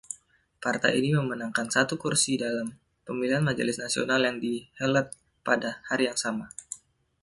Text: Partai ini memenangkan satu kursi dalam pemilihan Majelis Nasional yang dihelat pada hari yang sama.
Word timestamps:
Partai 0.63 0.91
ini 0.99 1.11
memenangkan 1.19 1.67
satu 1.75 1.93
kursi 2.03 2.33
dalam 2.43 2.67
pemilihan 3.07 3.43
Majelis 3.47 3.77
Nasional 3.83 4.21
yang 4.27 4.37
dihelat 4.43 5.07
pada 5.47 5.69
hari 5.93 6.03
yang 6.09 6.17
sama. 6.25 6.47